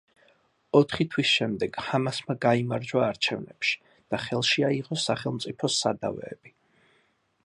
ოთხი 0.77 1.05
თვის 1.15 1.27
შემდეგ 1.33 1.75
ჰამასმა 1.89 2.35
გაიმარჯვა 2.45 3.03
არჩევნებში 3.09 3.77
და 4.15 4.21
ხელში 4.23 4.67
აიღო 4.71 5.01
სახელმწიფოს 5.05 5.79
სადავეები. 5.85 6.55